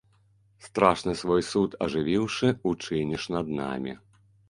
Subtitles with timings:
[0.67, 3.93] Страшны свой суд, ажывіўшы, учыніш над намі.